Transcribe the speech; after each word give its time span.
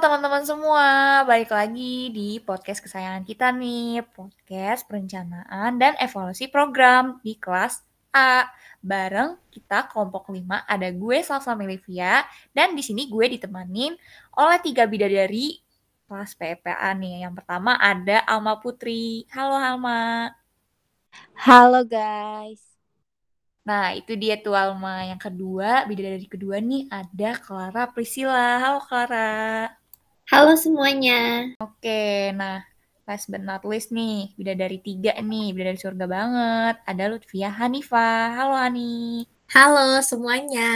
teman-teman 0.00 0.40
semua, 0.40 1.20
balik 1.28 1.52
lagi 1.52 2.08
di 2.08 2.40
podcast 2.40 2.80
kesayangan 2.80 3.28
kita 3.28 3.52
nih, 3.52 4.00
podcast 4.16 4.88
perencanaan 4.88 5.76
dan 5.76 5.92
evaluasi 6.00 6.48
program 6.48 7.20
di 7.20 7.36
kelas 7.36 7.84
A. 8.08 8.48
Bareng 8.80 9.36
kita 9.52 9.92
kelompok 9.92 10.32
5 10.32 10.48
ada 10.64 10.88
gue 10.88 11.18
Salsa 11.20 11.52
Melivia 11.52 12.24
dan 12.56 12.72
di 12.72 12.80
sini 12.80 13.04
gue 13.04 13.36
ditemanin 13.36 13.92
oleh 14.32 14.58
tiga 14.64 14.88
bidadari 14.88 15.60
kelas 16.08 16.40
PPA 16.40 16.96
nih. 16.96 17.28
Yang 17.28 17.44
pertama 17.44 17.76
ada 17.76 18.24
Alma 18.24 18.56
Putri. 18.64 19.28
Halo 19.28 19.60
Alma. 19.60 20.32
Halo 21.36 21.84
guys. 21.84 22.64
Nah, 23.68 23.92
itu 23.92 24.16
dia 24.16 24.40
tuh 24.40 24.56
Alma. 24.56 25.04
Yang 25.04 25.28
kedua, 25.28 25.84
bidadari 25.84 26.24
kedua 26.24 26.64
nih 26.64 26.88
ada 26.88 27.36
Clara 27.36 27.92
Priscilla. 27.92 28.56
Halo 28.56 28.80
Clara. 28.88 29.81
Halo 30.30 30.54
semuanya. 30.54 31.50
Oke, 31.58 32.30
nah 32.38 32.62
last 33.02 33.26
but 33.26 33.42
not 33.42 33.66
least 33.66 33.90
nih, 33.90 34.30
bidadari 34.38 34.78
tiga 34.78 35.18
nih, 35.18 35.50
bidadari 35.50 35.78
surga 35.80 36.06
banget. 36.06 36.76
Ada 36.86 37.10
Lutfia 37.10 37.50
Hanifa. 37.50 38.30
Halo 38.30 38.54
Hani. 38.54 39.26
Halo 39.50 39.98
semuanya. 39.98 40.70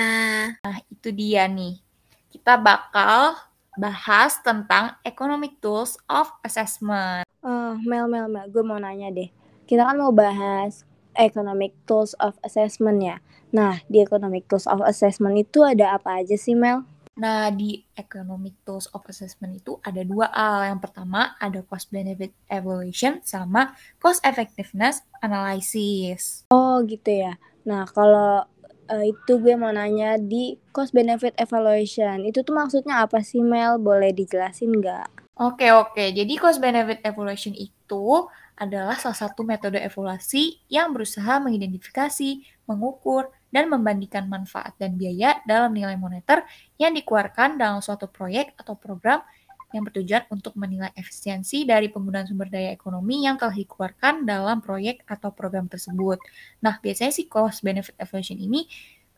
Nah, 0.67 0.83
itu 0.91 1.15
dia 1.15 1.47
nih. 1.47 1.79
Kita 2.27 2.59
bakal 2.59 3.39
bahas 3.79 4.43
tentang 4.43 4.99
Economic 5.07 5.63
Tools 5.63 5.95
of 6.11 6.27
Assessment. 6.43 7.23
Oh, 7.47 7.79
Mel, 7.87 8.11
Mel, 8.11 8.27
Mel, 8.27 8.51
gue 8.51 8.67
mau 8.67 8.83
nanya 8.83 9.15
deh. 9.15 9.31
Kita 9.71 9.87
kan 9.87 9.95
mau 9.95 10.11
bahas 10.11 10.83
Economic 11.15 11.73
Tools 11.87 12.19
of 12.19 12.35
Assessment 12.43 12.99
ya. 12.99 13.17
Nah, 13.55 13.79
di 13.87 14.03
Economic 14.03 14.51
Tools 14.51 14.67
of 14.67 14.83
Assessment 14.83 15.39
itu 15.39 15.63
ada 15.63 15.95
apa 15.95 16.21
aja 16.21 16.35
sih, 16.35 16.59
Mel? 16.59 16.83
Nah, 17.16 17.48
di 17.48 17.80
Economic 17.97 18.61
Tools 18.61 18.93
of 18.93 19.09
Assessment 19.09 19.57
itu 19.57 19.80
ada 19.80 20.04
dua 20.04 20.29
hal. 20.37 20.77
Yang 20.77 20.80
pertama 20.85 21.32
ada 21.41 21.65
Cost 21.65 21.88
Benefit 21.88 22.37
Evaluation 22.52 23.24
sama 23.24 23.73
Cost 23.96 24.21
Effectiveness 24.21 25.01
Analysis. 25.24 26.45
Oh, 26.52 26.85
gitu 26.85 27.09
ya. 27.09 27.41
Nah, 27.65 27.88
kalau 27.88 28.45
uh, 28.93 29.04
itu 29.04 29.32
gue 29.41 29.57
mau 29.57 29.73
nanya 29.73 30.21
di 30.21 30.60
Cost 30.76 30.93
Benefit 30.93 31.32
Evaluation. 31.41 32.29
Itu 32.29 32.45
tuh 32.45 32.52
maksudnya 32.52 33.01
apa 33.09 33.24
sih, 33.24 33.41
Mel? 33.41 33.80
Boleh 33.80 34.13
dijelasin 34.13 34.76
nggak? 34.76 35.41
Oke, 35.41 35.73
oke. 35.73 36.04
Jadi 36.13 36.32
Cost 36.37 36.60
Benefit 36.60 37.01
Evaluation 37.01 37.57
itu 37.57 38.29
adalah 38.57 38.96
salah 38.96 39.16
satu 39.29 39.45
metode 39.45 39.76
evaluasi 39.76 40.65
yang 40.73 40.96
berusaha 40.96 41.37
mengidentifikasi, 41.45 42.41
mengukur, 42.65 43.29
dan 43.57 43.73
membandingkan 43.73 44.29
manfaat 44.29 44.76
dan 44.76 45.01
biaya 45.01 45.40
dalam 45.49 45.73
nilai 45.73 45.96
moneter 45.96 46.45
yang 46.76 46.93
dikeluarkan 46.93 47.57
dalam 47.57 47.80
suatu 47.80 48.04
proyek 48.04 48.52
atau 48.60 48.76
program 48.76 49.24
yang 49.73 49.88
bertujuan 49.88 50.29
untuk 50.29 50.52
menilai 50.60 50.93
efisiensi 50.93 51.65
dari 51.65 51.88
penggunaan 51.88 52.29
sumber 52.29 52.52
daya 52.52 52.68
ekonomi 52.68 53.24
yang 53.24 53.40
telah 53.40 53.57
dikeluarkan 53.57 54.29
dalam 54.29 54.60
proyek 54.60 55.01
atau 55.09 55.32
program 55.32 55.73
tersebut. 55.73 56.21
Nah, 56.60 56.76
biasanya 56.85 57.16
sih 57.16 57.24
cost 57.32 57.65
benefit 57.65 57.96
evaluation 57.96 58.37
ini 58.37 58.68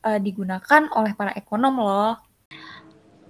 uh, 0.06 0.22
digunakan 0.22 0.86
oleh 0.94 1.18
para 1.18 1.34
ekonom 1.34 1.74
loh. 1.82 2.14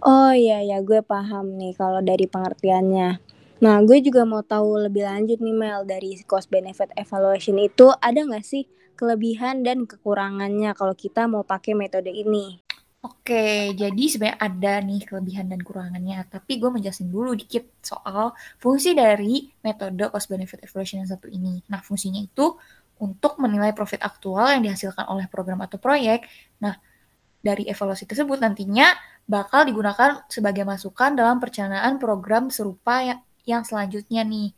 Oh 0.05 0.31
iya 0.31 0.61
ya, 0.63 0.79
gue 0.85 1.01
paham 1.01 1.57
nih 1.57 1.73
kalau 1.75 2.05
dari 2.05 2.29
pengertiannya. 2.29 3.19
Nah, 3.59 3.77
gue 3.83 3.99
juga 3.99 4.23
mau 4.23 4.47
tahu 4.47 4.87
lebih 4.87 5.03
lanjut 5.03 5.43
nih 5.43 5.57
Mel 5.57 5.83
dari 5.83 6.15
cost 6.23 6.47
benefit 6.47 6.95
evaluation 6.95 7.59
itu 7.59 7.91
ada 7.99 8.23
nggak 8.23 8.47
sih 8.47 8.71
kelebihan 8.99 9.63
dan 9.63 9.87
kekurangannya 9.87 10.75
kalau 10.75 10.99
kita 10.99 11.31
mau 11.31 11.47
pakai 11.47 11.79
metode 11.79 12.11
ini? 12.11 12.59
Oke, 12.99 13.79
jadi 13.79 14.05
sebenarnya 14.11 14.39
ada 14.43 14.73
nih 14.83 15.07
kelebihan 15.07 15.47
dan 15.47 15.63
kekurangannya, 15.63 16.19
tapi 16.27 16.59
gue 16.59 16.67
menjelasin 16.67 17.07
dulu 17.07 17.31
dikit 17.39 17.63
soal 17.79 18.35
fungsi 18.59 18.91
dari 18.91 19.47
metode 19.63 20.11
cost 20.11 20.27
benefit 20.27 20.67
evaluation 20.67 21.07
yang 21.07 21.07
satu 21.07 21.31
ini. 21.31 21.63
Nah, 21.71 21.79
fungsinya 21.79 22.19
itu 22.19 22.59
untuk 22.99 23.39
menilai 23.39 23.71
profit 23.71 24.03
aktual 24.03 24.51
yang 24.51 24.67
dihasilkan 24.67 25.07
oleh 25.07 25.31
program 25.31 25.63
atau 25.63 25.79
proyek. 25.79 26.27
Nah, 26.59 26.75
dari 27.39 27.71
evaluasi 27.71 28.03
tersebut 28.03 28.43
nantinya 28.43 28.91
bakal 29.31 29.63
digunakan 29.63 30.27
sebagai 30.27 30.67
masukan 30.67 31.15
dalam 31.15 31.39
perencanaan 31.39 32.03
program 32.03 32.51
serupa 32.51 33.07
ya, 33.07 33.23
yang 33.47 33.63
selanjutnya 33.63 34.27
nih. 34.27 34.51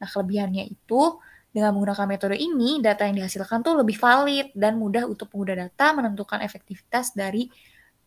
Nah, 0.00 0.08
kelebihannya 0.08 0.64
itu 0.64 1.20
dengan 1.52 1.76
menggunakan 1.76 2.08
metode 2.08 2.36
ini, 2.40 2.80
data 2.80 3.04
yang 3.04 3.20
dihasilkan 3.20 3.60
tuh 3.60 3.76
lebih 3.76 4.00
valid 4.00 4.56
dan 4.56 4.80
mudah 4.80 5.04
untuk 5.04 5.28
pengguna 5.28 5.68
data 5.68 5.92
menentukan 5.92 6.40
efektivitas 6.40 7.12
dari 7.12 7.44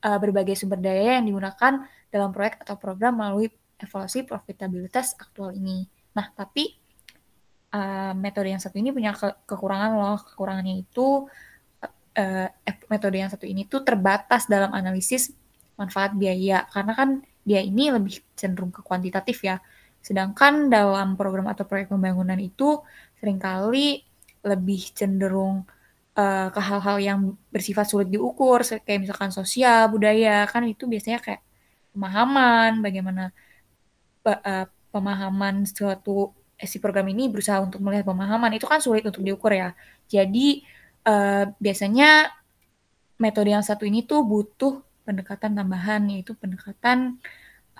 uh, 0.01 0.17
berbagai 0.17 0.57
sumber 0.57 0.81
daya 0.81 1.21
yang 1.21 1.29
digunakan 1.29 1.85
dalam 2.09 2.33
proyek 2.33 2.65
atau 2.65 2.73
program 2.81 3.21
melalui 3.21 3.53
evaluasi 3.77 4.25
profitabilitas 4.25 5.13
aktual 5.21 5.53
ini. 5.53 5.85
Nah, 6.17 6.33
tapi 6.33 6.73
uh, 7.69 8.17
metode 8.17 8.49
yang 8.49 8.61
satu 8.61 8.81
ini 8.81 8.89
punya 8.89 9.13
ke 9.13 9.29
kekurangan 9.45 9.91
loh. 9.93 10.17
Kekurangannya 10.25 10.81
itu 10.81 11.29
uh, 12.17 12.47
metode 12.89 13.17
yang 13.21 13.29
satu 13.29 13.45
ini 13.45 13.69
tuh 13.69 13.85
terbatas 13.85 14.49
dalam 14.49 14.73
analisis 14.73 15.29
manfaat 15.75 16.15
biaya 16.15 16.63
karena 16.71 16.93
kan 16.95 17.09
dia 17.45 17.61
ini 17.61 17.91
lebih 17.93 18.23
cenderung 18.33 18.71
ke 18.71 18.81
kuantitatif 18.81 19.43
ya 19.43 19.59
Sedangkan 20.05 20.69
dalam 20.69 21.17
program 21.17 21.49
atau 21.49 21.65
proyek 21.65 21.89
pembangunan 21.89 22.37
itu 22.37 22.77
sering 23.17 23.41
kali 23.41 24.05
lebih 24.45 24.93
cenderung 24.93 25.65
uh, 26.13 26.47
ke 26.53 26.61
hal-hal 26.61 26.97
yang 27.01 27.19
bersifat 27.49 27.89
sulit 27.89 28.13
diukur, 28.13 28.61
kayak 28.61 29.01
misalkan 29.01 29.33
sosial, 29.33 29.89
budaya, 29.89 30.45
kan 30.45 30.61
itu 30.69 30.85
biasanya 30.85 31.17
kayak 31.25 31.41
pemahaman, 31.89 32.85
bagaimana 32.85 33.33
uh, 34.29 34.69
pemahaman 34.93 35.65
suatu 35.65 36.37
eh, 36.61 36.69
si 36.69 36.77
program 36.77 37.09
ini 37.09 37.25
berusaha 37.33 37.57
untuk 37.65 37.81
melihat 37.81 38.05
pemahaman 38.05 38.53
itu 38.53 38.69
kan 38.69 38.77
sulit 38.77 39.01
untuk 39.09 39.25
diukur 39.25 39.57
ya. 39.57 39.73
Jadi 40.05 40.61
uh, 41.09 41.49
biasanya 41.57 42.29
metode 43.17 43.49
yang 43.49 43.65
satu 43.65 43.89
ini 43.89 44.05
tuh 44.05 44.21
butuh 44.21 44.85
pendekatan 45.01 45.57
tambahan 45.57 46.05
yaitu 46.13 46.37
pendekatan 46.37 47.17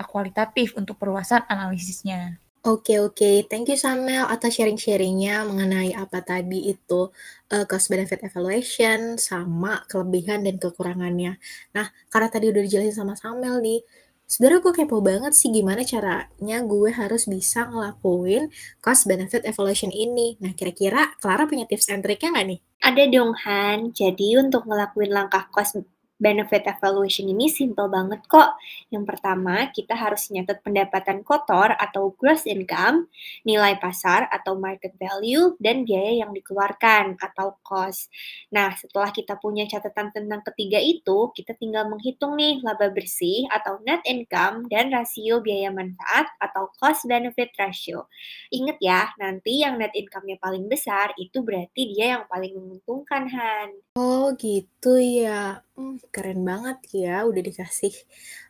kualitatif 0.03 0.75
untuk 0.75 0.99
perluasan 0.99 1.47
analisisnya. 1.47 2.43
Oke 2.65 2.97
oke, 2.97 3.45
thank 3.45 3.69
you 3.69 3.77
Samuel 3.77 4.25
atas 4.25 4.57
sharing-sharingnya 4.57 5.45
mengenai 5.45 5.93
apa 5.93 6.25
tadi 6.25 6.73
itu 6.73 7.13
uh, 7.53 7.65
cost 7.69 7.93
benefit 7.93 8.25
evaluation 8.25 9.21
sama 9.21 9.85
kelebihan 9.85 10.41
dan 10.41 10.57
kekurangannya. 10.57 11.37
Nah, 11.77 11.93
karena 12.09 12.27
tadi 12.33 12.49
udah 12.49 12.65
dijelasin 12.65 13.05
sama 13.05 13.13
Samuel 13.13 13.61
nih, 13.61 13.85
sebenarnya 14.25 14.65
gue 14.65 14.73
kepo 14.81 14.97
banget 14.97 15.37
sih 15.37 15.53
gimana 15.53 15.85
caranya 15.85 16.57
gue 16.65 16.89
harus 16.89 17.29
bisa 17.29 17.69
ngelakuin 17.69 18.49
cost 18.81 19.05
benefit 19.05 19.45
evaluation 19.45 19.93
ini. 19.93 20.33
Nah, 20.41 20.57
kira-kira 20.57 21.13
Clara 21.21 21.45
punya 21.45 21.69
tips 21.69 21.93
and 21.93 22.01
triknya 22.01 22.33
nggak 22.33 22.47
nih? 22.49 22.59
Ada 22.81 23.03
dong 23.13 23.37
Han. 23.45 23.93
Jadi 23.93 24.41
untuk 24.41 24.65
ngelakuin 24.65 25.13
langkah 25.13 25.45
cost 25.53 25.77
benefit 26.17 26.63
evaluation 26.67 27.27
ini 27.27 27.47
simple 27.51 27.87
banget 27.91 28.23
kok. 28.31 28.55
Yang 28.93 29.05
pertama, 29.15 29.69
kita 29.75 29.93
harus 29.97 30.31
nyatet 30.31 30.59
pendapatan 30.65 31.21
kotor 31.27 31.75
atau 31.77 32.15
gross 32.15 32.43
income, 32.47 33.07
nilai 33.43 33.75
pasar 33.79 34.27
atau 34.31 34.55
market 34.57 34.95
value, 34.97 35.55
dan 35.59 35.83
biaya 35.87 36.25
yang 36.25 36.31
dikeluarkan 36.31 37.19
atau 37.19 37.59
cost. 37.61 38.09
Nah, 38.55 38.73
setelah 38.79 39.11
kita 39.13 39.37
punya 39.37 39.65
catatan 39.69 40.09
tentang 40.15 40.41
ketiga 40.51 40.79
itu, 40.81 41.31
kita 41.35 41.53
tinggal 41.57 41.85
menghitung 41.91 42.33
nih 42.39 42.59
laba 42.65 42.89
bersih 42.91 43.45
atau 43.51 43.79
net 43.85 44.01
income 44.09 44.65
dan 44.71 44.89
rasio 44.93 45.39
biaya 45.45 45.69
manfaat 45.73 46.27
atau 46.41 46.71
cost 46.79 47.05
benefit 47.05 47.51
ratio. 47.59 48.07
Ingat 48.53 48.77
ya, 48.81 49.01
nanti 49.21 49.61
yang 49.63 49.77
net 49.81 49.93
income-nya 49.93 50.37
paling 50.41 50.65
besar 50.71 51.13
itu 51.21 51.41
berarti 51.45 51.81
dia 51.93 52.17
yang 52.19 52.23
paling 52.31 52.53
menguntungkan, 52.57 53.29
Han. 53.29 53.84
Oh, 53.97 54.23
gitu 54.43 54.87
ya. 54.99 55.31
Hmm, 55.75 55.95
keren 56.13 56.39
banget 56.49 56.77
ya 56.99 57.09
udah 57.29 57.41
dikasih, 57.47 57.93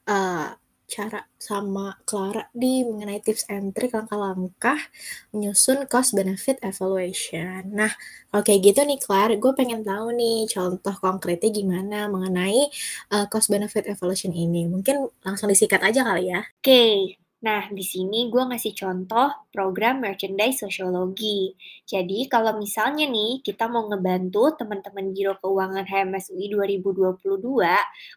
uh, 0.10 0.58
cara 0.94 1.18
sama 1.48 1.82
Clara 2.08 2.42
di 2.62 2.86
mengenai 2.90 3.20
tips 3.26 3.44
and 3.54 3.74
trick 3.76 3.92
langkah-langkah 3.98 4.78
menyusun 5.34 5.78
cost 5.92 6.12
benefit 6.18 6.58
evaluation. 6.70 7.62
Nah, 7.80 7.92
kayak 8.46 8.62
gitu 8.66 8.80
nih 8.90 8.98
Clara, 9.06 9.34
gue 9.44 9.52
pengen 9.60 9.82
tahu 9.90 10.06
nih 10.20 10.36
contoh 10.54 10.96
konkretnya 11.06 11.50
gimana 11.58 11.96
mengenai, 12.14 12.60
uh, 13.14 13.26
cost 13.32 13.48
benefit 13.54 13.86
evaluation 13.94 14.34
ini. 14.34 14.66
Mungkin 14.74 14.96
langsung 15.26 15.50
disikat 15.54 15.82
aja 15.88 16.02
kali 16.10 16.34
ya? 16.34 16.42
Oke. 16.62 17.25
Nah, 17.46 17.70
di 17.70 17.86
sini 17.86 18.26
gue 18.34 18.42
ngasih 18.42 18.74
contoh 18.74 19.30
program 19.54 20.02
merchandise 20.02 20.66
sosiologi. 20.66 21.54
Jadi, 21.86 22.26
kalau 22.26 22.58
misalnya 22.58 23.06
nih 23.06 23.46
kita 23.46 23.70
mau 23.70 23.86
ngebantu 23.86 24.58
teman-teman 24.58 25.14
Giro 25.14 25.38
Keuangan 25.38 25.86
HMSUI 25.86 26.50
2022 26.50 27.38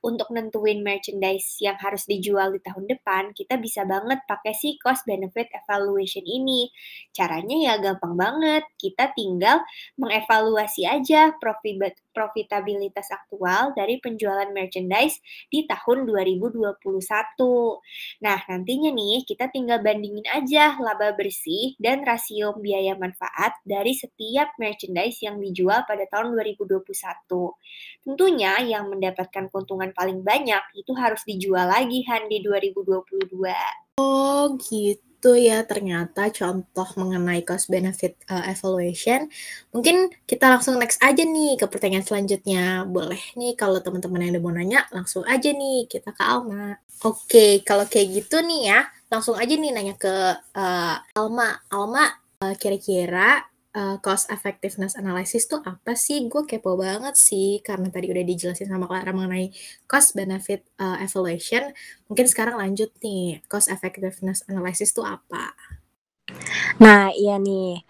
untuk 0.01 0.29
nentuin 0.33 0.81
merchandise 0.81 1.61
yang 1.61 1.77
harus 1.77 2.09
dijual 2.09 2.57
di 2.57 2.61
tahun 2.65 2.89
depan, 2.89 3.37
kita 3.37 3.61
bisa 3.61 3.85
banget 3.85 4.25
pakai 4.25 4.57
si 4.57 4.81
cost 4.81 5.05
benefit 5.05 5.53
evaluation 5.53 6.25
ini. 6.25 6.73
Caranya 7.13 7.57
ya 7.61 7.75
gampang 7.85 8.17
banget. 8.17 8.65
Kita 8.81 9.13
tinggal 9.13 9.61
mengevaluasi 10.01 10.89
aja 10.89 11.37
profit 11.37 11.77
profitabilitas 12.19 13.15
aktual 13.15 13.70
dari 13.79 14.03
penjualan 14.03 14.50
merchandise 14.50 15.23
di 15.47 15.62
tahun 15.70 16.03
2021. 16.11 16.82
Nah, 18.26 18.38
nantinya 18.50 18.91
nih 18.91 19.23
kita 19.23 19.55
tinggal 19.55 19.79
bandingin 19.79 20.26
aja 20.26 20.75
laba 20.82 21.15
bersih 21.15 21.79
dan 21.79 22.03
rasio 22.03 22.59
biaya 22.59 22.99
manfaat 22.99 23.55
dari 23.62 23.94
setiap 23.94 24.59
merchandise 24.59 25.23
yang 25.23 25.38
dijual 25.38 25.87
pada 25.87 26.03
tahun 26.11 26.35
2021. 26.35 26.82
Tentunya 28.03 28.59
yang 28.67 28.91
mendapatkan 28.91 29.47
keuntungan 29.47 29.94
paling 29.94 30.26
banyak 30.26 30.75
itu 30.75 30.91
harus 30.99 31.23
dijual 31.23 31.70
lagi 31.70 32.03
Han 32.11 32.26
di 32.26 32.43
2022. 32.43 34.03
Oh 34.03 34.59
gitu 34.59 35.07
ya 35.35 35.67
ternyata 35.67 36.31
contoh 36.31 36.88
mengenai 36.94 37.43
cost 37.43 37.67
benefit 37.67 38.15
uh, 38.31 38.47
evaluation. 38.47 39.26
Mungkin 39.75 40.15
kita 40.25 40.47
langsung 40.47 40.79
next 40.79 41.03
aja 41.03 41.26
nih 41.26 41.59
ke 41.59 41.67
pertanyaan 41.67 42.06
selanjutnya. 42.06 42.87
Boleh 42.87 43.19
nih 43.35 43.59
kalau 43.59 43.82
teman-teman 43.82 44.23
yang 44.23 44.38
udah 44.38 44.43
mau 44.47 44.55
nanya 44.55 44.81
langsung 44.94 45.26
aja 45.26 45.50
nih 45.50 45.91
kita 45.91 46.15
ke 46.15 46.23
Alma. 46.23 46.79
Oke, 47.03 47.67
kalau 47.67 47.87
kayak 47.91 48.23
gitu 48.23 48.43
nih 48.43 48.70
ya, 48.70 48.81
langsung 49.11 49.35
aja 49.35 49.55
nih 49.55 49.70
nanya 49.75 49.94
ke 49.99 50.15
uh, 50.55 50.97
Alma. 51.19 51.59
Alma 51.70 52.06
uh, 52.43 52.55
kira-kira 52.55 53.43
uh, 53.79 53.97
cost 54.03 54.27
effectiveness 54.35 54.99
analysis 54.99 55.47
tuh 55.47 55.63
apa 55.63 55.95
sih? 55.95 56.27
Gue 56.27 56.43
kepo 56.43 56.75
banget 56.75 57.15
sih 57.15 57.63
karena 57.63 57.87
tadi 57.95 58.11
udah 58.11 58.25
dijelasin 58.27 58.67
sama 58.67 58.91
Clara 58.91 59.15
mengenai 59.15 59.55
cost 59.87 60.19
benefit 60.19 60.67
uh, 60.83 60.99
evaluation. 60.99 61.71
Mungkin 62.11 62.27
sekarang 62.27 62.59
lanjut 62.59 62.91
nih, 62.99 63.39
cost 63.47 63.71
effectiveness 63.71 64.43
analysis 64.51 64.91
tuh 64.91 65.07
apa? 65.07 65.55
Nah, 66.83 67.15
iya 67.15 67.39
nih 67.39 67.87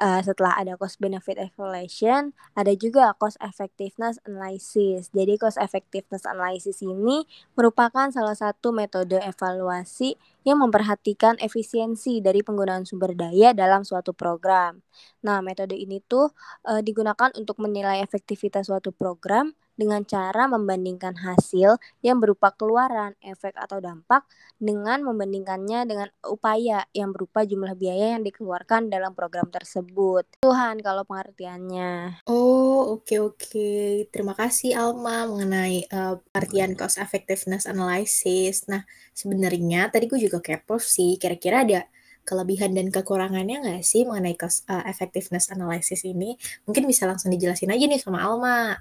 uh, 0.00 0.20
setelah 0.24 0.56
ada 0.56 0.74
cost 0.80 0.96
benefit 0.98 1.36
evaluation, 1.36 2.32
ada 2.56 2.72
juga 2.74 3.12
cost 3.20 3.36
effectiveness 3.44 4.16
analysis. 4.24 5.12
Jadi 5.12 5.36
cost 5.36 5.60
effectiveness 5.60 6.24
analysis 6.24 6.80
ini 6.80 7.28
merupakan 7.54 8.08
salah 8.08 8.34
satu 8.34 8.72
metode 8.72 9.20
evaluasi 9.20 10.16
yang 10.48 10.58
memperhatikan 10.64 11.36
efisiensi 11.38 12.24
dari 12.24 12.40
penggunaan 12.40 12.88
sumber 12.88 13.12
daya 13.12 13.52
dalam 13.52 13.84
suatu 13.84 14.16
program. 14.16 14.80
Nah, 15.20 15.44
metode 15.44 15.76
ini 15.76 16.00
tuh 16.00 16.32
uh, 16.64 16.80
digunakan 16.80 17.28
untuk 17.36 17.60
menilai 17.60 18.00
efektivitas 18.00 18.72
suatu 18.72 18.90
program 18.90 19.52
dengan 19.80 20.04
cara 20.04 20.44
membandingkan 20.44 21.16
hasil 21.16 21.80
yang 22.04 22.20
berupa 22.20 22.52
keluaran, 22.52 23.16
efek 23.24 23.56
atau 23.56 23.80
dampak 23.80 24.28
dengan 24.60 25.00
membandingkannya 25.00 25.88
dengan 25.88 26.08
upaya 26.28 26.84
yang 26.92 27.16
berupa 27.16 27.48
jumlah 27.48 27.72
biaya 27.80 28.20
yang 28.20 28.22
dikeluarkan 28.28 28.92
dalam 28.92 29.16
program 29.16 29.48
tersebut. 29.48 30.28
Tuhan 30.44 30.84
kalau 30.84 31.08
pengertiannya. 31.08 32.20
Oh, 32.28 33.00
oke 33.00 33.08
okay, 33.08 33.18
oke. 33.24 33.36
Okay. 33.40 33.88
Terima 34.12 34.36
kasih 34.36 34.76
Alma 34.76 35.24
mengenai 35.24 35.88
uh, 35.88 36.20
artian 36.36 36.76
cost 36.76 37.00
effectiveness 37.00 37.64
analysis. 37.64 38.68
Nah, 38.68 38.84
sebenarnya 39.16 39.88
tadi 39.88 40.04
gue 40.04 40.20
juga 40.20 40.44
kepo 40.44 40.76
sih, 40.76 41.16
kira-kira 41.16 41.64
ada 41.64 41.80
kelebihan 42.28 42.76
dan 42.76 42.92
kekurangannya 42.92 43.64
nggak 43.64 43.82
sih 43.82 44.04
mengenai 44.04 44.36
cost 44.36 44.68
uh, 44.68 44.84
effectiveness 44.84 45.48
analysis 45.48 46.04
ini? 46.04 46.36
Mungkin 46.68 46.84
bisa 46.84 47.08
langsung 47.08 47.32
dijelasin 47.32 47.72
aja 47.72 47.84
nih 47.88 48.00
sama 48.00 48.20
Alma. 48.20 48.76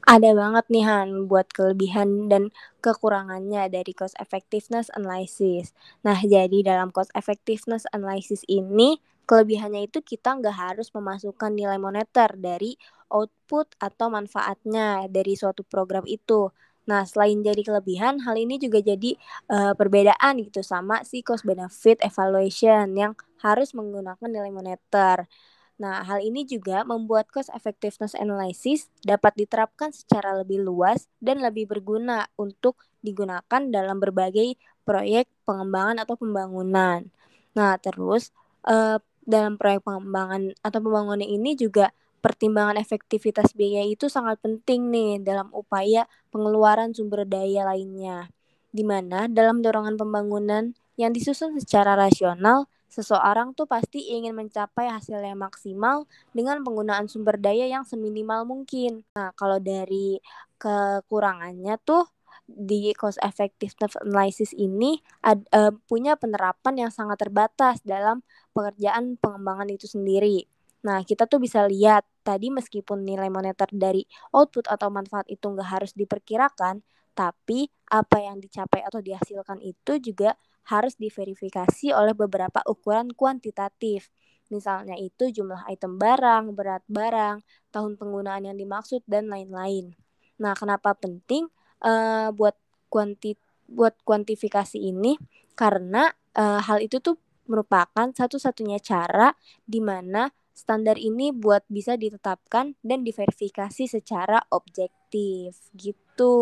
Ada 0.00 0.32
banget 0.32 0.64
nih 0.72 0.84
Han 0.88 1.28
buat 1.28 1.52
kelebihan 1.52 2.32
dan 2.32 2.48
kekurangannya 2.80 3.68
dari 3.68 3.92
cost 3.92 4.16
effectiveness 4.16 4.88
analysis. 4.96 5.76
Nah, 6.02 6.16
jadi 6.24 6.64
dalam 6.64 6.88
cost 6.88 7.12
effectiveness 7.12 7.84
analysis 7.92 8.40
ini, 8.48 8.96
kelebihannya 9.28 9.86
itu 9.86 10.00
kita 10.00 10.40
nggak 10.40 10.56
harus 10.56 10.88
memasukkan 10.96 11.52
nilai 11.52 11.76
moneter 11.76 12.32
dari 12.40 12.80
output 13.12 13.76
atau 13.76 14.08
manfaatnya 14.08 15.06
dari 15.12 15.36
suatu 15.36 15.62
program 15.68 16.02
itu. 16.08 16.48
Nah, 16.88 17.04
selain 17.04 17.38
jadi 17.44 17.60
kelebihan, 17.60 18.24
hal 18.24 18.34
ini 18.40 18.56
juga 18.56 18.80
jadi 18.80 19.14
uh, 19.52 19.76
perbedaan 19.76 20.40
gitu 20.42 20.64
sama 20.64 21.04
si 21.04 21.20
cost 21.20 21.44
benefit 21.44 22.00
evaluation 22.02 22.96
yang 22.96 23.12
harus 23.44 23.76
menggunakan 23.76 24.26
nilai 24.26 24.50
moneter. 24.50 25.28
Nah, 25.80 26.04
hal 26.04 26.20
ini 26.20 26.44
juga 26.44 26.84
membuat 26.84 27.32
cost 27.32 27.48
effectiveness 27.56 28.12
analysis 28.12 28.92
dapat 29.00 29.32
diterapkan 29.32 29.96
secara 29.96 30.36
lebih 30.36 30.60
luas 30.60 31.08
dan 31.24 31.40
lebih 31.40 31.72
berguna 31.72 32.28
untuk 32.36 32.76
digunakan 33.00 33.64
dalam 33.72 33.96
berbagai 33.96 34.60
proyek 34.84 35.24
pengembangan 35.48 36.04
atau 36.04 36.20
pembangunan. 36.20 37.08
Nah, 37.56 37.80
terus 37.80 38.28
eh, 38.68 39.00
dalam 39.24 39.56
proyek 39.56 39.80
pengembangan 39.80 40.52
atau 40.60 40.78
pembangunan 40.84 41.24
ini 41.24 41.56
juga 41.56 41.96
pertimbangan 42.20 42.76
efektivitas 42.76 43.56
biaya 43.56 43.88
itu 43.88 44.12
sangat 44.12 44.36
penting 44.44 44.92
nih 44.92 45.24
dalam 45.24 45.48
upaya 45.56 46.04
pengeluaran 46.28 46.92
sumber 46.92 47.24
daya 47.24 47.64
lainnya. 47.64 48.28
Di 48.68 48.84
mana 48.84 49.32
dalam 49.32 49.64
dorongan 49.64 49.96
pembangunan 49.96 50.76
yang 51.00 51.16
disusun 51.16 51.56
secara 51.56 51.96
rasional 51.96 52.68
Seseorang 52.90 53.54
tuh 53.54 53.70
pasti 53.70 54.10
ingin 54.10 54.34
mencapai 54.34 54.90
hasil 54.90 55.22
yang 55.22 55.38
maksimal 55.38 56.10
dengan 56.34 56.58
penggunaan 56.66 57.06
sumber 57.06 57.38
daya 57.38 57.70
yang 57.70 57.86
seminimal 57.86 58.42
mungkin. 58.42 59.06
Nah, 59.14 59.30
kalau 59.38 59.62
dari 59.62 60.18
kekurangannya 60.58 61.78
tuh 61.86 62.10
di 62.50 62.90
cost 62.98 63.22
effectiveness 63.22 63.94
analysis 64.02 64.50
ini 64.58 64.98
ad, 65.22 65.46
uh, 65.54 65.70
punya 65.86 66.18
penerapan 66.18 66.86
yang 66.86 66.90
sangat 66.90 67.22
terbatas 67.22 67.78
dalam 67.86 68.26
pekerjaan 68.50 69.14
pengembangan 69.22 69.70
itu 69.70 69.86
sendiri. 69.86 70.50
Nah, 70.82 71.06
kita 71.06 71.30
tuh 71.30 71.38
bisa 71.38 71.62
lihat 71.70 72.02
tadi 72.26 72.50
meskipun 72.50 73.06
nilai 73.06 73.30
moneter 73.30 73.70
dari 73.70 74.02
output 74.34 74.66
atau 74.66 74.90
manfaat 74.90 75.30
itu 75.30 75.46
nggak 75.46 75.68
harus 75.78 75.92
diperkirakan, 75.94 76.82
tapi 77.14 77.70
apa 77.92 78.16
yang 78.18 78.42
dicapai 78.42 78.82
atau 78.82 78.98
dihasilkan 78.98 79.60
itu 79.62 80.00
juga 80.00 80.34
harus 80.68 80.94
diverifikasi 80.98 81.94
oleh 81.94 82.12
beberapa 82.12 82.60
ukuran 82.68 83.14
kuantitatif. 83.14 84.12
Misalnya 84.50 84.98
itu 84.98 85.30
jumlah 85.30 85.64
item 85.70 85.96
barang, 85.96 86.52
berat 86.58 86.82
barang, 86.90 87.40
tahun 87.70 87.94
penggunaan 87.94 88.50
yang 88.50 88.58
dimaksud, 88.58 89.06
dan 89.06 89.30
lain-lain. 89.30 89.94
Nah, 90.42 90.58
kenapa 90.58 90.96
penting 90.98 91.46
uh, 91.86 92.34
buat 92.34 92.58
kuanti 92.90 93.38
buat 93.70 93.94
kuantifikasi 94.02 94.78
ini? 94.78 95.14
Karena 95.54 96.10
uh, 96.34 96.58
hal 96.58 96.82
itu 96.82 96.98
tuh 96.98 97.14
merupakan 97.46 98.10
satu-satunya 98.10 98.78
cara 98.82 99.34
di 99.62 99.78
mana 99.78 100.30
standar 100.54 100.98
ini 100.98 101.30
buat 101.34 101.66
bisa 101.66 101.94
ditetapkan 101.94 102.78
dan 102.82 103.02
diverifikasi 103.02 103.86
secara 103.86 104.42
objektif 104.50 104.99
gitu. 105.74 106.36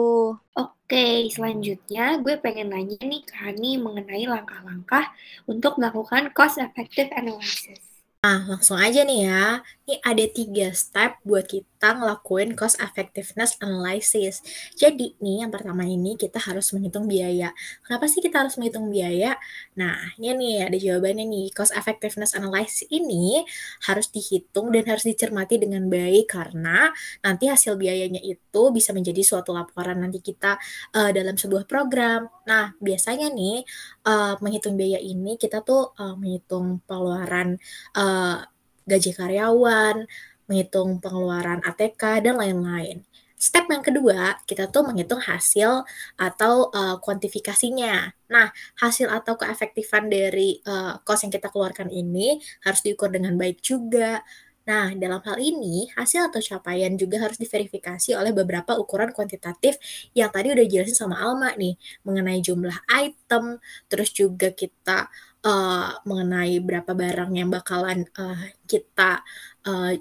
Oke, 0.52 1.28
selanjutnya 1.32 2.20
gue 2.20 2.34
pengen 2.40 2.74
nanya 2.74 3.00
nih 3.00 3.22
ke 3.24 3.34
Hani 3.38 3.80
mengenai 3.80 4.28
langkah-langkah 4.28 5.12
untuk 5.48 5.80
melakukan 5.80 6.28
cost 6.36 6.60
effective 6.60 7.08
analysis. 7.16 7.80
Nah, 8.20 8.44
langsung 8.50 8.76
aja 8.76 9.06
nih 9.06 9.30
ya. 9.30 9.62
Ini 9.88 10.04
ada 10.04 10.20
tiga 10.28 10.68
step 10.76 11.16
buat 11.24 11.48
kita 11.48 11.96
ngelakuin 11.96 12.52
cost 12.52 12.76
effectiveness 12.76 13.56
analysis. 13.64 14.44
Jadi 14.76 15.16
nih, 15.16 15.40
yang 15.40 15.48
pertama 15.48 15.80
ini 15.88 16.12
kita 16.12 16.36
harus 16.36 16.76
menghitung 16.76 17.08
biaya. 17.08 17.56
Kenapa 17.88 18.04
sih 18.04 18.20
kita 18.20 18.44
harus 18.44 18.60
menghitung 18.60 18.92
biaya? 18.92 19.40
Nah, 19.80 20.12
ini 20.20 20.36
nih 20.36 20.68
ada 20.68 20.76
jawabannya 20.76 21.24
nih. 21.24 21.46
Cost 21.56 21.72
effectiveness 21.72 22.36
analysis 22.36 22.84
ini 22.92 23.40
harus 23.88 24.12
dihitung 24.12 24.76
dan 24.76 24.84
harus 24.92 25.08
dicermati 25.08 25.56
dengan 25.56 25.88
baik 25.88 26.36
karena 26.36 26.92
nanti 27.24 27.48
hasil 27.48 27.80
biayanya 27.80 28.20
itu 28.20 28.62
bisa 28.68 28.92
menjadi 28.92 29.24
suatu 29.24 29.56
laporan 29.56 30.04
nanti 30.04 30.20
kita 30.20 30.60
uh, 31.00 31.10
dalam 31.16 31.40
sebuah 31.40 31.64
program. 31.64 32.28
Nah, 32.44 32.76
biasanya 32.76 33.32
nih 33.32 33.64
uh, 34.04 34.36
menghitung 34.44 34.76
biaya 34.76 35.00
ini 35.00 35.40
kita 35.40 35.64
tuh 35.64 35.96
uh, 35.96 36.12
menghitung 36.12 36.84
pengeluaran 36.84 37.56
uh, 37.96 38.44
gaji 38.88 39.12
karyawan, 39.12 40.08
menghitung 40.48 40.98
pengeluaran 41.04 41.60
ATK, 41.60 42.24
dan 42.24 42.40
lain-lain. 42.40 43.04
Step 43.38 43.70
yang 43.70 43.86
kedua, 43.86 44.34
kita 44.50 44.66
tuh 44.66 44.82
menghitung 44.82 45.22
hasil 45.22 45.86
atau 46.18 46.74
uh, 46.74 46.98
kuantifikasinya. 46.98 48.10
Nah, 48.34 48.50
hasil 48.82 49.06
atau 49.06 49.38
keefektifan 49.38 50.10
dari 50.10 50.58
uh, 50.66 50.98
cost 51.06 51.22
yang 51.22 51.30
kita 51.30 51.46
keluarkan 51.46 51.86
ini 51.86 52.42
harus 52.66 52.82
diukur 52.82 53.14
dengan 53.14 53.38
baik 53.38 53.62
juga. 53.62 54.26
Nah, 54.66 54.90
dalam 54.98 55.22
hal 55.22 55.38
ini, 55.38 55.86
hasil 55.94 56.28
atau 56.28 56.42
capaian 56.42 56.92
juga 56.98 57.22
harus 57.24 57.38
diverifikasi 57.38 58.12
oleh 58.18 58.34
beberapa 58.34 58.74
ukuran 58.76 59.14
kuantitatif 59.14 59.78
yang 60.12 60.34
tadi 60.34 60.52
udah 60.52 60.66
jelasin 60.68 60.98
sama 60.98 61.16
Alma 61.22 61.54
nih, 61.54 61.78
mengenai 62.04 62.42
jumlah 62.44 62.76
item, 62.90 63.62
terus 63.88 64.12
juga 64.12 64.52
kita 64.52 65.08
uh, 65.44 65.98
mengenai 66.02 66.58
berapa 66.62 66.92
barang 66.94 67.30
yang 67.34 67.50
bakalan 67.52 68.06
uh, 68.18 68.48
kita 68.66 69.22
uh, 69.66 69.92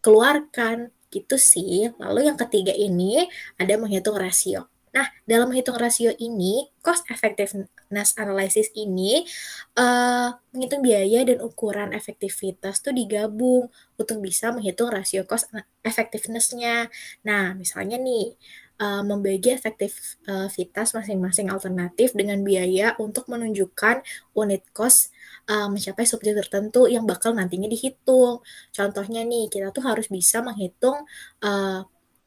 keluarkan 0.00 0.94
gitu 1.10 1.36
sih. 1.40 1.90
Lalu 1.98 2.30
yang 2.30 2.38
ketiga 2.38 2.72
ini 2.72 3.26
ada 3.56 3.74
menghitung 3.80 4.16
rasio. 4.16 4.68
Nah, 4.96 5.04
dalam 5.28 5.52
menghitung 5.52 5.76
rasio 5.76 6.08
ini, 6.16 6.72
cost 6.80 7.04
effectiveness 7.12 8.16
analysis 8.16 8.72
ini 8.72 9.28
uh, 9.76 10.32
menghitung 10.56 10.80
biaya 10.80 11.20
dan 11.20 11.44
ukuran 11.44 11.92
efektivitas 11.92 12.80
tuh 12.80 12.96
digabung 12.96 13.68
untuk 14.00 14.24
bisa 14.24 14.56
menghitung 14.56 14.88
rasio 14.88 15.28
cost 15.28 15.52
effectiveness-nya. 15.84 16.88
Nah, 17.28 17.52
misalnya 17.52 18.00
nih, 18.00 18.40
uh, 18.80 19.02
membagi 19.02 19.56
efektivitas 19.56 20.92
masing-masing 20.92 21.48
alternatif 21.52 22.12
dengan 22.12 22.40
biaya 22.44 22.94
untuk 23.00 23.28
menunjukkan 23.28 24.04
unit 24.36 24.64
cost 24.72 25.12
uh, 25.48 25.68
mencapai 25.68 26.04
subjek 26.04 26.36
tertentu 26.36 26.88
yang 26.88 27.04
bakal 27.08 27.32
nantinya 27.32 27.68
dihitung. 27.68 28.40
Contohnya 28.72 29.24
nih, 29.24 29.48
kita 29.48 29.72
tuh 29.72 29.84
harus 29.84 30.08
bisa 30.08 30.44
menghitung 30.44 31.04
uh, 31.44 31.80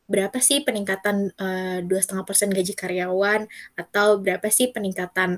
berapa 0.10 0.42
sih 0.42 0.66
peningkatan 0.66 1.38
dua 1.86 2.02
setengah 2.02 2.26
persen 2.26 2.50
gaji 2.50 2.74
karyawan 2.74 3.46
atau 3.78 4.18
berapa 4.18 4.50
sih 4.50 4.74
peningkatan 4.74 5.38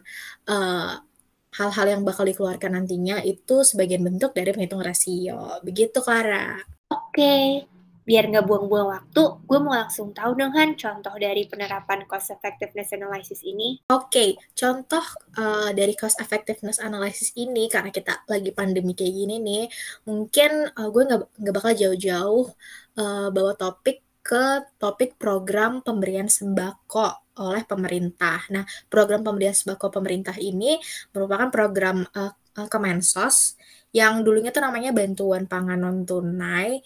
hal-hal 1.51 1.85
uh, 1.87 1.91
yang 1.91 2.07
bakal 2.07 2.23
dikeluarkan 2.23 2.79
nantinya 2.79 3.19
itu 3.19 3.67
sebagian 3.67 3.99
bentuk 3.99 4.31
dari 4.31 4.55
penghitung 4.55 4.79
rasio. 4.79 5.59
Begitu, 5.67 5.99
Clara. 5.99 6.55
Oke, 6.87 7.67
biar 8.11 8.27
nggak 8.27 8.43
buang-buang 8.43 8.91
waktu, 8.91 9.23
gue 9.47 9.59
mau 9.63 9.71
langsung 9.71 10.11
tahu 10.11 10.35
dong 10.35 10.51
Han 10.51 10.75
contoh 10.75 11.15
dari 11.15 11.47
penerapan 11.47 12.03
cost 12.11 12.35
effectiveness 12.35 12.91
analysis 12.91 13.39
ini. 13.47 13.79
Oke, 13.87 14.11
okay, 14.11 14.29
contoh 14.51 15.05
uh, 15.39 15.71
dari 15.71 15.95
cost 15.95 16.19
effectiveness 16.19 16.83
analysis 16.83 17.31
ini 17.39 17.71
karena 17.71 17.87
kita 17.87 18.27
lagi 18.27 18.51
pandemi 18.51 18.91
kayak 18.91 19.15
gini 19.15 19.39
nih, 19.39 19.63
mungkin 20.11 20.75
uh, 20.75 20.91
gue 20.91 21.03
nggak 21.07 21.21
nggak 21.39 21.55
bakal 21.55 21.71
jauh-jauh 21.71 22.51
uh, 22.99 23.31
bawa 23.31 23.55
topik 23.55 24.03
ke 24.19 24.59
topik 24.75 25.15
program 25.15 25.79
pemberian 25.79 26.27
sembako 26.27 27.39
oleh 27.39 27.63
pemerintah. 27.63 28.43
Nah, 28.51 28.67
program 28.91 29.23
pemberian 29.23 29.55
sembako 29.55 29.87
pemerintah 29.87 30.35
ini 30.35 30.75
merupakan 31.15 31.47
program 31.47 32.03
uh, 32.11 32.35
Kemensos 32.51 33.55
yang 33.95 34.23
dulunya 34.23 34.51
tuh 34.51 34.63
namanya 34.63 34.91
bantuan 34.95 35.47
pangan 35.47 35.79
non 35.79 36.03
tunai 36.07 36.79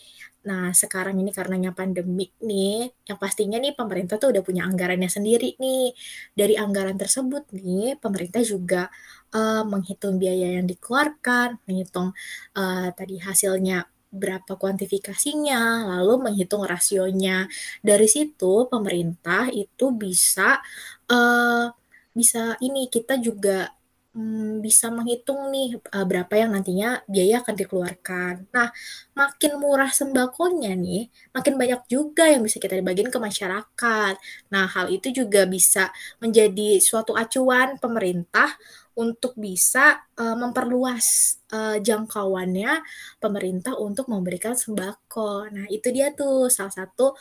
Nah, 0.45 0.69
sekarang 0.77 1.17
ini 1.17 1.33
karenanya 1.33 1.73
pandemik 1.73 2.37
nih, 2.37 2.93
yang 3.09 3.17
pastinya 3.17 3.57
nih 3.57 3.73
pemerintah 3.73 4.21
tuh 4.21 4.29
udah 4.29 4.43
punya 4.45 4.61
anggarannya 4.69 5.09
sendiri 5.09 5.57
nih. 5.57 5.89
Dari 6.37 6.53
anggaran 6.53 6.97
tersebut 7.01 7.49
nih, 7.49 7.97
pemerintah 7.97 8.45
juga 8.45 8.87
uh, 9.33 9.65
menghitung 9.65 10.21
biaya 10.21 10.61
yang 10.61 10.69
dikeluarkan, 10.69 11.65
menghitung 11.65 12.13
uh, 12.53 12.87
tadi 12.93 13.17
hasilnya 13.17 13.89
berapa 14.13 14.55
kuantifikasinya, 14.55 15.91
lalu 15.97 16.29
menghitung 16.29 16.63
rasionya. 16.63 17.49
Dari 17.81 18.07
situ 18.07 18.69
pemerintah 18.69 19.49
itu 19.49 19.91
bisa 19.97 20.61
uh, 21.09 21.67
bisa 22.15 22.55
ini 22.63 22.87
kita 22.87 23.19
juga 23.19 23.75
hmm, 24.15 24.63
bisa 24.65 24.87
menghitung 24.89 25.51
nih 25.51 25.77
uh, 25.91 26.05
berapa 26.07 26.33
yang 26.39 26.55
nantinya 26.55 27.03
biaya 27.05 27.43
akan 27.43 27.55
dikeluarkan. 27.59 28.33
Nah, 28.55 28.71
makin 29.13 29.51
murah 29.61 29.91
sembakonya 29.91 30.73
nih, 30.73 31.11
makin 31.35 31.55
banyak 31.59 31.81
juga 31.91 32.25
yang 32.31 32.41
bisa 32.47 32.57
kita 32.63 32.79
dibagiin 32.79 33.11
ke 33.11 33.19
masyarakat. 33.19 34.13
Nah, 34.53 34.65
hal 34.71 34.87
itu 34.89 35.11
juga 35.11 35.43
bisa 35.45 35.91
menjadi 36.23 36.79
suatu 36.79 37.13
acuan 37.13 37.75
pemerintah 37.77 38.55
untuk 38.95 39.35
bisa 39.35 40.07
uh, 40.15 40.35
memperluas 40.39 41.37
uh, 41.51 41.77
jangkauannya 41.83 42.79
pemerintah 43.19 43.75
untuk 43.75 44.07
memberikan 44.07 44.55
sembako. 44.55 45.51
Nah, 45.51 45.67
itu 45.67 45.91
dia 45.91 46.15
tuh 46.15 46.47
salah 46.47 46.71
satu 46.71 47.13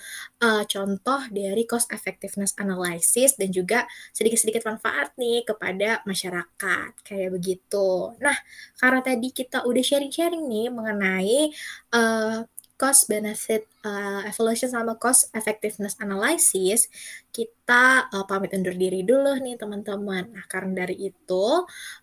uh, 0.43 0.62
contoh 0.64 1.21
dari 1.35 1.66
cost 1.66 1.90
effectiveness 1.90 2.54
analysis 2.57 3.35
dan 3.35 3.50
juga 3.50 3.85
sedikit-sedikit 4.14 4.64
manfaat 4.64 5.12
nih 5.19 5.43
kepada 5.43 6.00
masyarakat. 6.07 6.90
Kayak 7.02 7.31
begitu. 7.35 8.14
Nah, 8.23 8.37
karena 8.78 9.00
tadi 9.02 9.28
kita 9.35 9.66
udah 9.66 9.83
sharing-sharing 9.83 10.47
nih 10.47 10.66
mengenai 10.71 11.50
uh, 11.93 12.47
cost 12.75 13.07
benefit 13.07 13.71
uh, 13.87 14.26
evaluation 14.26 14.71
sama 14.71 14.99
cost 14.99 15.31
effectiveness 15.33 15.95
analysis, 16.02 16.90
kita 17.31 18.11
uh, 18.11 18.25
pamit 18.26 18.50
undur 18.54 18.75
diri 18.75 19.07
dulu 19.07 19.38
nih 19.38 19.54
teman-teman. 19.54 20.35
Nah, 20.35 20.45
karena 20.50 20.85
dari 20.85 21.11
itu 21.11 21.47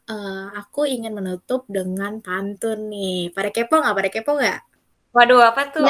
uh, 0.07 0.47
aku 0.55 0.87
ingin 0.87 1.11
menutup 1.11 1.67
dengan 1.67 2.23
pantun 2.23 2.87
nih. 2.87 3.35
Pada 3.35 3.51
kepo 3.51 3.83
nggak? 3.83 3.95
Pada 3.95 4.09
kepo 4.09 4.31
nggak? 4.39 4.59
Waduh, 5.11 5.43
apa 5.43 5.61
tuh? 5.75 5.83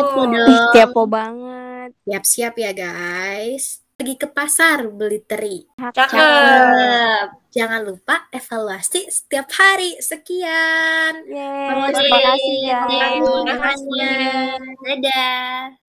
Kepo 0.74 1.06
banget. 1.06 1.94
Siap-siap 2.06 2.54
ya 2.58 2.72
guys 2.74 3.82
pergi 4.02 4.18
ke 4.18 4.34
pasar 4.34 4.90
beli 4.90 5.22
teri. 5.22 5.62
Cakep. 5.78 7.38
Jangan 7.54 7.86
lupa 7.86 8.26
evaluasi 8.34 9.06
setiap 9.14 9.46
hari. 9.54 9.94
Sekian. 10.02 11.22
Yeay, 11.30 11.94
terima 11.94 12.20
kasih 12.34 12.56
ya. 12.66 12.82
Terima 12.90 13.58
kasih. 13.62 14.58
Dadah. 14.82 15.81